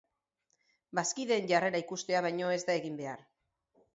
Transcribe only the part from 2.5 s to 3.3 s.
ez da egin behar.